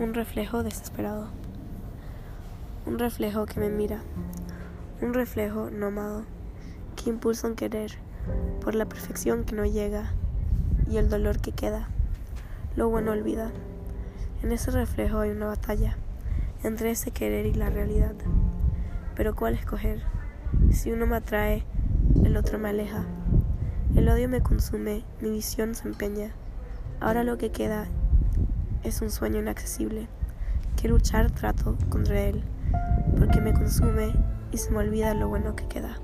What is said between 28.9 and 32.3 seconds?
un sueño inaccesible, que luchar trato contra